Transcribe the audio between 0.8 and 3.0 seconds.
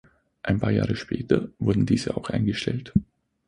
später wurden diese auch eingestellt.